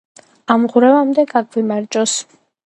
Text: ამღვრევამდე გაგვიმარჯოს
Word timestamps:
ამღვრევამდე 0.53 1.27
გაგვიმარჯოს 1.35 2.19